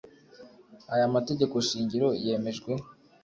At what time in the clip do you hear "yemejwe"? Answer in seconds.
2.25-2.71